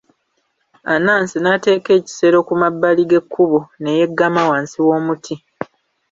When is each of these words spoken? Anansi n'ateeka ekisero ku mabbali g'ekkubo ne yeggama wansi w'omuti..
Anansi 0.93 1.37
n'ateeka 1.39 1.89
ekisero 1.99 2.37
ku 2.47 2.53
mabbali 2.61 3.03
g'ekkubo 3.09 3.59
ne 3.81 3.91
yeggama 3.97 4.41
wansi 4.49 4.77
w'omuti.. 4.85 5.35